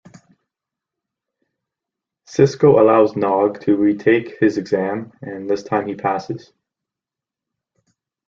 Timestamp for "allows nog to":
2.81-3.75